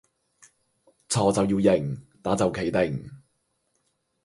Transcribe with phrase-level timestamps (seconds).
[1.09, 3.07] 錯就要認，打就企定